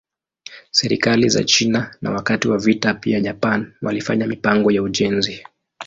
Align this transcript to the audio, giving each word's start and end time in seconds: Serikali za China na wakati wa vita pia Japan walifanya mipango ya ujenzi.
Serikali 0.71 1.29
za 1.29 1.43
China 1.43 1.95
na 2.01 2.11
wakati 2.11 2.47
wa 2.47 2.57
vita 2.57 2.93
pia 2.93 3.19
Japan 3.21 3.73
walifanya 3.81 4.27
mipango 4.27 4.71
ya 4.71 4.83
ujenzi. 4.83 5.45